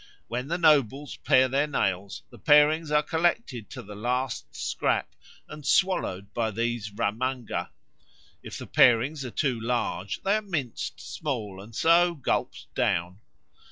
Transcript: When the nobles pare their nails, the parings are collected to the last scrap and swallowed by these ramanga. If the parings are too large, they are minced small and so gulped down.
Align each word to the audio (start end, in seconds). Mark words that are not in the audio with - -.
When 0.27 0.47
the 0.47 0.57
nobles 0.57 1.17
pare 1.17 1.47
their 1.47 1.67
nails, 1.67 2.23
the 2.31 2.39
parings 2.39 2.89
are 2.89 3.03
collected 3.03 3.69
to 3.69 3.83
the 3.83 3.93
last 3.93 4.47
scrap 4.55 5.13
and 5.47 5.63
swallowed 5.63 6.33
by 6.33 6.49
these 6.49 6.89
ramanga. 6.89 7.69
If 8.41 8.57
the 8.57 8.65
parings 8.65 9.23
are 9.25 9.29
too 9.29 9.59
large, 9.61 10.23
they 10.23 10.37
are 10.37 10.41
minced 10.41 10.99
small 10.99 11.61
and 11.61 11.75
so 11.75 12.15
gulped 12.15 12.65
down. 12.73 13.19